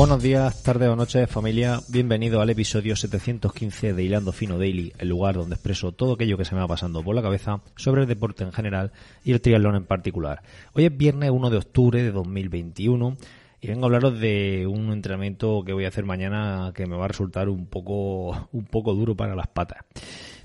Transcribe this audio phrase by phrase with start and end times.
[0.00, 1.78] Buenos días, tardes o noches, familia.
[1.88, 6.46] Bienvenido al episodio 715 de Hilando Fino Daily, el lugar donde expreso todo aquello que
[6.46, 8.92] se me va pasando por la cabeza sobre el deporte en general
[9.24, 10.40] y el triatlón en particular.
[10.72, 13.18] Hoy es viernes 1 de octubre de 2021
[13.60, 17.04] y vengo a hablaros de un entrenamiento que voy a hacer mañana que me va
[17.04, 19.84] a resultar un poco, un poco duro para las patas.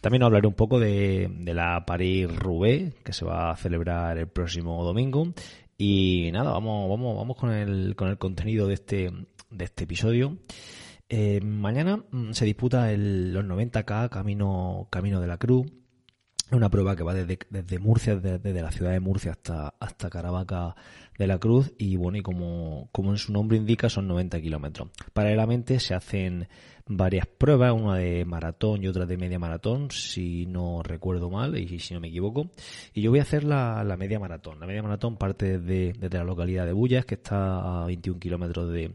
[0.00, 4.82] También hablaré un poco de, de la París-Roubaix, que se va a celebrar el próximo
[4.82, 5.28] domingo.
[5.84, 9.10] Y nada, vamos, vamos, vamos con el, con el contenido de este,
[9.50, 10.38] de este episodio.
[11.08, 15.66] Eh, mañana mm, se disputa el, los 90K Camino, Camino de la Cruz.
[16.52, 20.76] Una prueba que va desde, desde Murcia, desde, la ciudad de Murcia hasta, hasta Caravaca
[21.18, 21.72] de la Cruz.
[21.78, 24.90] Y bueno, y como, como en su nombre indica, son 90 kilómetros.
[25.12, 26.46] Paralelamente se hacen
[26.96, 31.78] varias pruebas, una de maratón y otra de media maratón, si no recuerdo mal y
[31.78, 32.50] si no me equivoco.
[32.94, 34.60] Y yo voy a hacer la, la media maratón.
[34.60, 38.72] La media maratón parte desde, desde la localidad de Bullas, que está a 21 kilómetros
[38.72, 38.94] de,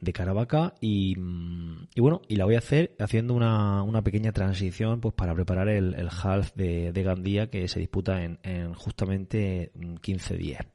[0.00, 4.32] de Caravaca y, mm, y, bueno, y la voy a hacer haciendo una, una pequeña
[4.32, 8.74] transición pues para preparar el, el half de, de, Gandía que se disputa en, en
[8.74, 10.66] justamente 15 días.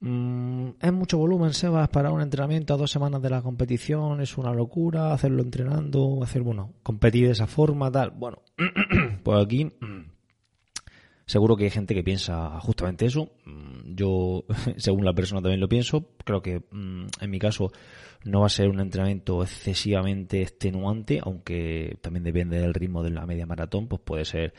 [0.00, 4.38] Mm, es mucho volumen, Sebas, para un entrenamiento a dos semanas de la competición, es
[4.38, 8.10] una locura hacerlo entrenando, hacer, bueno, competir de esa forma, tal.
[8.10, 8.38] Bueno,
[9.22, 9.70] pues aquí
[11.30, 13.30] seguro que hay gente que piensa justamente eso.
[13.84, 14.44] Yo,
[14.78, 16.08] según la persona, también lo pienso.
[16.24, 17.70] Creo que en mi caso
[18.24, 23.26] no va a ser un entrenamiento excesivamente extenuante, aunque también depende del ritmo de la
[23.26, 24.52] media maratón, pues puede ser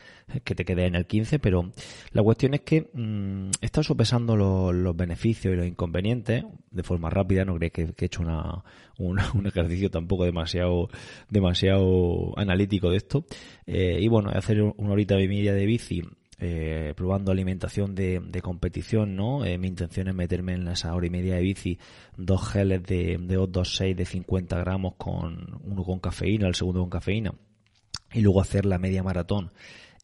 [0.44, 1.70] que te quede en el 15, pero
[2.12, 3.50] la cuestión es que mmm,
[3.82, 8.64] sopesando los, beneficios y los inconvenientes de forma rápida, no creéis que, he hecho una,
[8.98, 10.88] un, un, ejercicio tampoco demasiado,
[11.28, 13.26] demasiado analítico de esto,
[13.66, 16.02] eh, y bueno, hacer una horita y media de bici
[16.44, 19.44] eh, probando alimentación de, de competición, ¿no?
[19.44, 21.78] Eh, mi intención es meterme en esa hora y media de bici
[22.16, 26.90] dos geles de, de O26 de 50 gramos con uno con cafeína, el segundo con
[26.90, 27.32] cafeína,
[28.12, 29.52] y luego hacer la media maratón.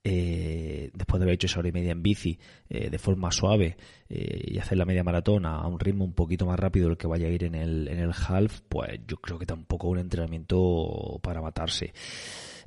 [0.05, 2.39] Eh, después de haber hecho esa hora y media en bici
[2.71, 3.77] eh, de forma suave
[4.09, 7.09] eh, y hacer la media maratón a, un ritmo un poquito más rápido del que
[7.09, 11.19] vaya a ir en el, en el half, pues yo creo que tampoco un entrenamiento
[11.21, 11.93] para matarse.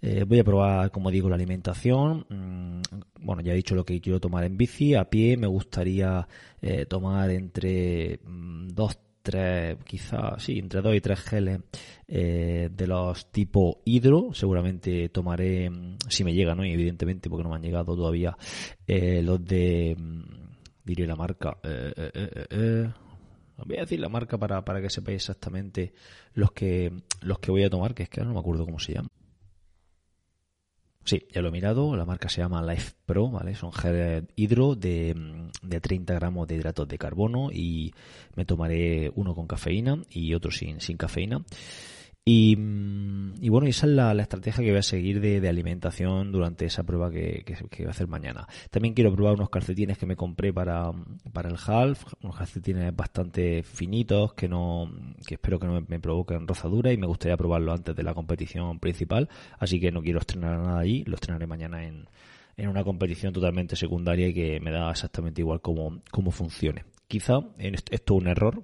[0.03, 2.25] Eh, voy a probar, como digo, la alimentación.
[2.29, 2.81] Mm,
[3.19, 4.95] bueno, ya he dicho lo que quiero tomar en bici.
[4.95, 6.27] A pie me gustaría
[6.61, 11.59] eh, tomar entre mm, dos, tres, quizás, sí, entre dos y tres geles
[12.07, 14.33] eh, de los tipo hidro.
[14.33, 16.65] Seguramente tomaré, mm, si me llega, ¿no?
[16.65, 18.35] Y evidentemente, porque no me han llegado todavía,
[18.87, 19.95] los de,
[20.83, 25.93] diré la marca, voy a decir la marca para, para que sepáis exactamente
[26.33, 26.91] los que,
[27.21, 29.09] los que voy a tomar, que es que no me acuerdo cómo se llama.
[31.03, 33.55] Sí, ya lo he mirado, la marca se llama Life Pro, ¿vale?
[33.55, 37.93] Son gel hidro de, de 30 gramos de hidratos de carbono y
[38.35, 41.43] me tomaré uno con cafeína y otro sin, sin cafeína.
[42.23, 42.55] Y,
[43.39, 47.09] y, bueno, esa es la, estrategia que voy a seguir de, alimentación durante esa prueba
[47.09, 48.47] que, que, voy a hacer mañana.
[48.69, 50.91] También quiero probar unos calcetines que me compré para,
[51.33, 54.91] para el half, unos calcetines bastante finitos que no,
[55.25, 58.13] que espero que no me, me provoquen rozadura y me gustaría probarlo antes de la
[58.13, 59.27] competición principal,
[59.57, 62.05] así que no quiero estrenar nada allí, lo estrenaré mañana en,
[62.55, 66.85] en una competición totalmente secundaria y que me da exactamente igual cómo, cómo funcione.
[67.07, 68.63] Quizá esto es un error,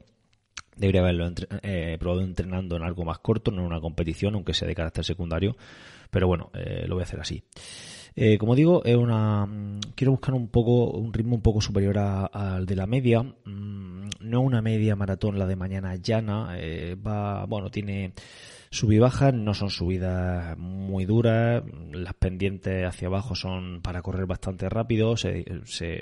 [0.78, 1.32] Debería haberlo
[1.64, 5.04] eh, probado entrenando en algo más corto, no en una competición, aunque sea de carácter
[5.04, 5.58] secundario.
[6.10, 7.44] Pero bueno, eh, lo voy a hacer así.
[8.20, 9.48] Eh, como digo, es una
[9.94, 13.22] quiero buscar un poco un ritmo un poco superior al de la media.
[13.22, 16.56] Mm, no una media maratón, la de mañana llana.
[16.58, 18.14] Eh, va, bueno, tiene
[18.70, 18.92] sub
[19.34, 25.46] no son subidas muy duras, las pendientes hacia abajo son para correr bastante rápido, se,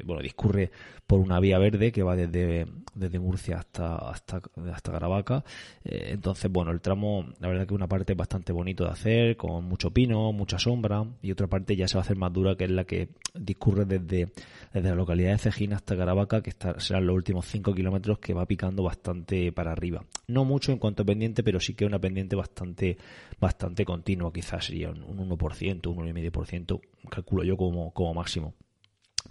[0.05, 0.71] bueno, discurre
[1.05, 2.65] por una vía verde que va desde,
[2.95, 4.41] desde Murcia hasta, hasta,
[4.73, 5.43] hasta Caravaca,
[5.83, 9.65] eh, entonces bueno, el tramo, la verdad que una parte bastante bonito de hacer, con
[9.65, 12.65] mucho pino, mucha sombra, y otra parte ya se va a hacer más dura, que
[12.65, 14.31] es la que discurre desde,
[14.73, 18.33] desde la localidad de Cejina hasta Caravaca, que está, serán los últimos 5 kilómetros que
[18.33, 20.03] va picando bastante para arriba.
[20.27, 22.97] No mucho en cuanto a pendiente, pero sí que una pendiente bastante bastante,
[23.39, 28.53] bastante continuo, quizás sería un 1%, un 1,5%, calculo yo como, como máximo.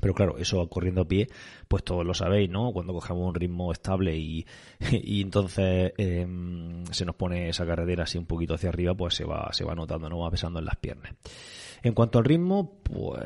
[0.01, 1.29] Pero claro, eso corriendo a pie,
[1.69, 2.73] pues todos lo sabéis, ¿no?
[2.73, 4.47] Cuando cogemos un ritmo estable y,
[4.91, 6.27] y entonces eh,
[6.91, 9.75] se nos pone esa carretera así un poquito hacia arriba, pues se va, se va
[9.75, 10.19] notando, ¿no?
[10.19, 11.15] Va pesando en las piernas.
[11.85, 13.21] En cuanto al ritmo, pues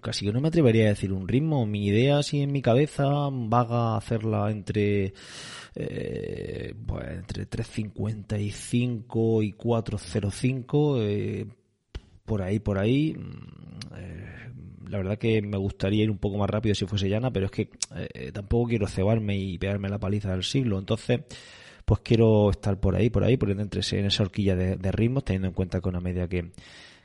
[0.00, 1.66] casi que no me atrevería a decir un ritmo.
[1.66, 5.12] Mi idea así en mi cabeza vaga hacerla entre
[5.74, 11.46] eh, pues entre 3.55 y 4.05 eh,
[12.32, 13.14] por ahí, por ahí.
[13.94, 14.50] Eh,
[14.88, 17.52] la verdad que me gustaría ir un poco más rápido si fuese llana, pero es
[17.52, 20.78] que eh, tampoco quiero cebarme y pegarme la paliza del siglo.
[20.78, 21.20] Entonces,
[21.84, 25.48] pues quiero estar por ahí, por ahí, poniendo entre en esa horquilla de, ritmos, teniendo
[25.48, 26.52] en cuenta que una media que,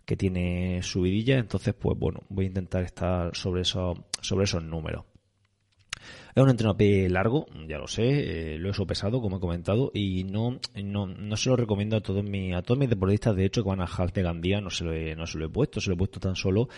[0.05, 5.03] que tiene subidilla, entonces pues bueno, voy a intentar estar sobre esos, sobre esos números.
[6.37, 6.75] Es un entreno
[7.09, 8.03] largo, ya lo sé,
[8.53, 12.01] eh, lo he sopesado, como he comentado, y no, no, no se lo recomiendo a
[12.01, 14.69] todos mis, a todos mis deportistas, de hecho, que van al half de Gandía, no
[14.69, 16.69] se lo he, no se lo he puesto, se lo he puesto tan solo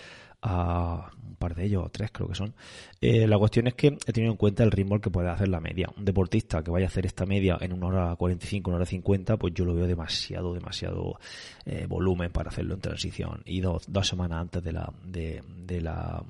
[0.42, 2.54] a un par de ellos, o tres creo que son.
[3.02, 5.60] Eh, la cuestión es que he tenido en cuenta el ritmo que puede hacer la
[5.60, 5.90] media.
[5.98, 9.36] Un deportista que vaya a hacer esta media en una hora 45, una hora 50,
[9.36, 11.20] pues yo lo veo demasiado, demasiado
[11.66, 13.42] eh, volumen para hacerlo en transición.
[13.44, 16.24] Y dos, dos semanas antes de la, de, de la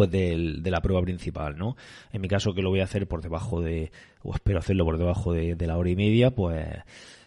[0.00, 1.76] pues de la prueba principal, ¿no?
[2.10, 3.92] En mi caso que lo voy a hacer por debajo de,
[4.22, 6.68] o espero hacerlo por debajo de, la hora y media, pues,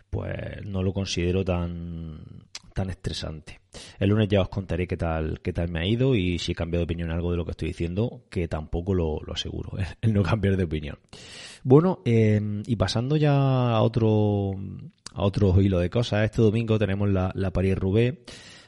[0.09, 2.17] pues no lo considero tan,
[2.73, 3.59] tan estresante.
[3.99, 6.55] El lunes ya os contaré qué tal, qué tal me ha ido y si he
[6.55, 10.23] cambiado de opinión algo de lo que estoy diciendo, que tampoco lo, aseguro, el no
[10.23, 10.97] cambiar de opinión.
[11.61, 13.35] Bueno, em, y pasando ya
[13.69, 14.55] a otro,
[15.13, 18.17] a otro hilo de cosas, este domingo tenemos la, la París-Roubaix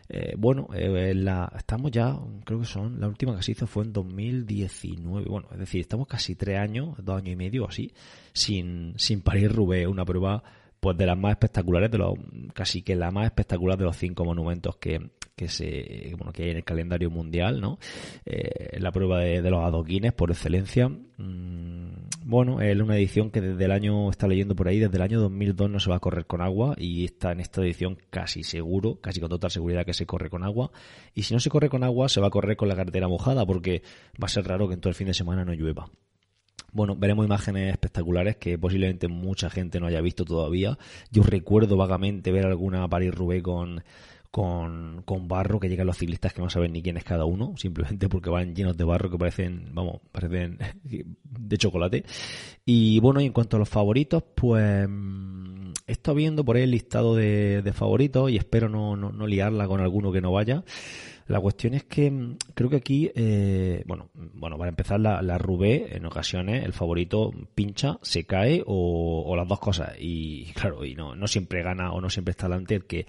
[0.07, 3.83] eh, bueno, eh, la, estamos ya, creo que son, la última que se hizo fue
[3.83, 5.27] en 2019.
[5.27, 7.91] Bueno, es decir, estamos casi tres años, dos años y medio así,
[8.33, 10.43] sin, sin parir Rubé, una prueba
[10.79, 12.13] pues de las más espectaculares, de los,
[12.53, 16.49] casi que la más espectacular de los cinco monumentos que, que se bueno que hay
[16.51, 17.77] en el calendario mundial no
[18.25, 21.84] eh, la prueba de, los adoquines por excelencia mm,
[22.25, 25.19] bueno es una edición que desde el año está leyendo por ahí desde el año
[25.19, 28.99] 2002 no se va a correr con agua y está en esta edición casi seguro
[28.99, 30.71] casi con total seguridad que se corre con agua
[31.13, 33.45] y si no se corre con agua se va a correr con la carretera mojada
[33.45, 33.83] porque
[34.19, 35.87] va a ser raro que en todo el fin de semana no llueva
[36.71, 40.77] bueno, veremos imágenes espectaculares que posiblemente mucha gente no haya visto todavía.
[41.09, 43.81] Yo recuerdo vagamente ver alguna París-Roubaix con
[44.35, 47.53] con, con, barro que llegan los ciclistas que no saben ni quién es cada uno,
[47.55, 52.03] simplemente porque van llenos de barro que parecen, vamos, parecen de chocolate.
[52.65, 56.63] Y bueno, y en cuanto a los favoritos, pues mm, he estado viendo por ahí
[56.63, 60.65] el listado de, favoritos y espero no, no, liarla con alguno que no vaya.
[61.27, 65.37] La cuestión es que mm, creo que aquí, eh, bueno, bueno, para empezar la, la
[65.37, 69.93] Rubé, en ocasiones el favorito pincha, se cae o, o las dos cosas.
[69.97, 73.07] Y claro, y no, no siempre gana o no siempre está delante el que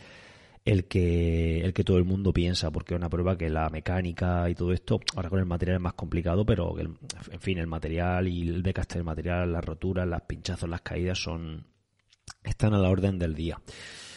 [0.67, 4.51] el que, el que todo el mundo piensa, porque es una prueba que la mecánica
[4.51, 8.27] y todo esto, ahora con el material es más complicado, pero en fin, el material
[8.27, 11.65] y el desgaste del material, las roturas, las pinchazos, las caídas son,
[12.43, 13.61] están a la orden del día.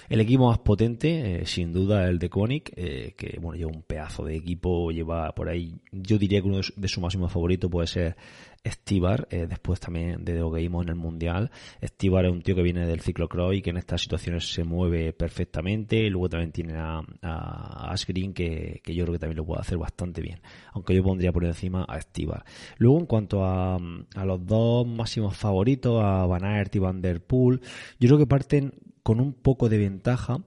[0.10, 3.84] El equipo más potente, eh, sin duda, el de Koenig, eh, que bueno, lleva un
[3.84, 7.86] pedazo de equipo, lleva por ahí, yo diría que uno de su, máximo favorito puede
[7.86, 8.16] ser
[8.64, 11.52] Estibar, eh, después también de lo que vimos en el Mundial.
[11.80, 15.14] Estibar es un tío que viene del ciclocross y que en estas situaciones se mueve
[15.14, 16.10] perfectamente.
[16.10, 19.78] Luego también tiene a, a Asgreen, que, que, yo creo que también lo puede hacer
[19.78, 20.42] bastante bien.
[20.74, 22.44] Aunque yo pondría por encima a Estibar.
[22.80, 27.22] Luego, en cuanto a, a los dos máximos favoritos, a Van Aert y Van Der
[27.24, 27.62] Poel,
[27.98, 28.74] yo creo que parten
[29.10, 30.38] con un poco de ventaja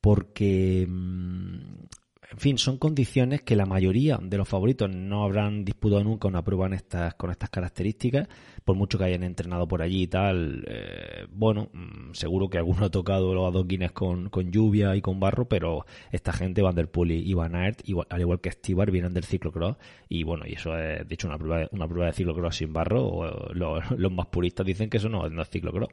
[0.00, 1.84] porque mm,
[2.30, 6.44] en fin, son condiciones que la mayoría de los favoritos no habrán disputado nunca una
[6.44, 8.28] prueba en estas, con estas características,
[8.66, 10.62] por mucho que hayan entrenado por allí y tal.
[10.68, 15.18] Eh, bueno, mm, seguro que alguno ha tocado los adoquines con, con lluvia y con
[15.18, 18.90] barro, pero esta gente, Van der Poel y Van Aert, igual, al igual que Stibar,
[18.90, 19.76] vienen del ciclocross
[20.10, 22.74] y bueno, y eso es de hecho una prueba de, una prueba de ciclocross sin
[22.74, 23.52] barro.
[23.54, 25.88] los, más puristas dicen que eso no, no es ciclocross.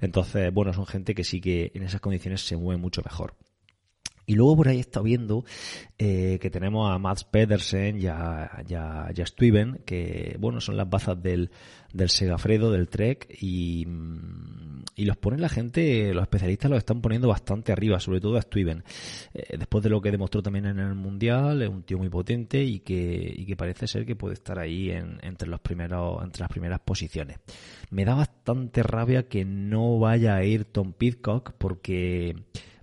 [0.00, 3.34] Entonces, bueno, son gente que sí que en esas condiciones se mueve mucho mejor.
[4.26, 5.44] Y luego por ahí he estado viendo
[5.98, 8.64] eh, que tenemos a Mats Pedersen y a,
[9.14, 11.50] y, Stuyven, que bueno, son las bazas del,
[11.92, 13.86] del Segafredo, del Trek, y,
[14.96, 18.42] y, los ponen la gente, los especialistas los están poniendo bastante arriba, sobre todo a
[18.42, 18.82] Stuyven.
[19.34, 22.62] Eh, después de lo que demostró también en el Mundial, es un tío muy potente
[22.62, 26.40] y que, y que parece ser que puede estar ahí en, entre los primeros, entre
[26.40, 27.38] las primeras posiciones.
[27.90, 32.36] Me da bastante rabia que no vaya a ir Tom Pitcock porque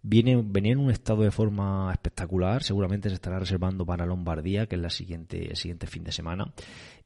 [0.04, 4.76] Viene, venía en un estado de forma espectacular, seguramente se estará reservando para Lombardía, que
[4.76, 6.54] es la siguiente, el siguiente fin de semana.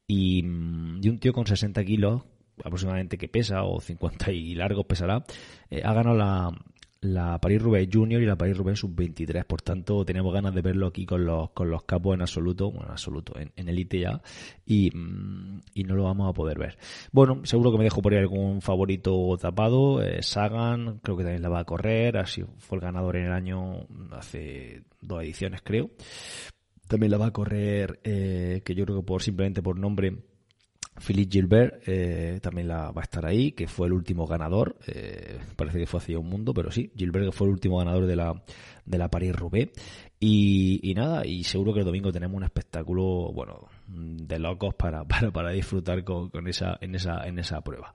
[0.06, 2.22] Y, mm, y un tío con 60 kilos,
[2.64, 5.24] aproximadamente que pesa, o 50 y largos pesará,
[5.70, 6.50] eh, ha ganado la,
[7.00, 9.44] la Paris-Roubaix Junior y la Paris-Roubaix Sub-23.
[9.44, 12.86] Por tanto, tenemos ganas de verlo aquí con los, con los capos en absoluto, bueno,
[12.86, 14.20] en absoluto, en, elite ya,
[14.64, 16.78] y, mm, y, no lo vamos a poder ver.
[17.12, 20.02] Bueno, seguro que me dejo por ahí algún favorito tapado.
[20.02, 23.32] Eh, Sagan, creo que también la va a correr, así fue el ganador en el
[23.32, 25.90] año, hace dos ediciones creo.
[26.88, 30.16] También la va a correr, eh, que yo creo que por simplemente por nombre
[30.98, 34.76] Philippe Gilbert eh, también la, va a estar ahí, que fue el último ganador.
[34.86, 38.16] Eh, parece que fue hace un mundo, pero sí, Gilbert fue el último ganador de
[38.16, 38.42] la,
[38.84, 39.70] de la Paris-Roubaix.
[40.18, 45.30] Y, nada, y seguro que el domingo tenemos un espectáculo, bueno, de locos para, para,
[45.30, 47.92] para disfrutar con, con, esa, en, esa, en esa prueba.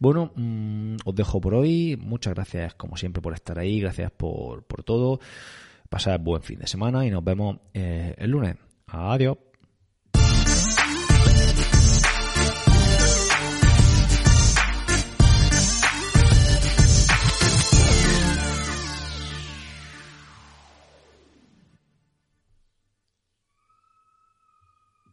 [0.00, 1.96] Bueno, mm, os dejo por hoy.
[2.00, 3.80] Muchas gracias, como siempre, por estar ahí.
[3.80, 5.20] Gracias por, por todo.
[5.88, 8.56] Pasad buen fin de semana y nos vemos eh, el lunes.
[8.88, 9.36] Adiós.